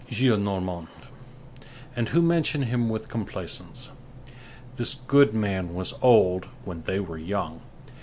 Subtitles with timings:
[0.09, 0.87] Gillenormand,
[1.95, 3.91] and who mention him with complaisance.
[4.77, 7.61] This good man was old when they were young.